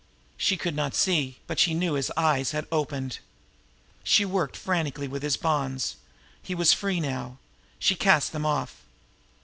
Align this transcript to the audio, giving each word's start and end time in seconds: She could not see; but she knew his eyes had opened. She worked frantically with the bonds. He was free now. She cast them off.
She 0.35 0.57
could 0.57 0.75
not 0.75 0.95
see; 0.95 1.37
but 1.45 1.59
she 1.59 1.75
knew 1.75 1.93
his 1.93 2.11
eyes 2.17 2.53
had 2.53 2.65
opened. 2.71 3.19
She 4.03 4.25
worked 4.25 4.57
frantically 4.57 5.07
with 5.07 5.21
the 5.21 5.37
bonds. 5.39 5.97
He 6.41 6.55
was 6.55 6.73
free 6.73 6.99
now. 6.99 7.37
She 7.77 7.93
cast 7.95 8.31
them 8.31 8.43
off. 8.47 8.81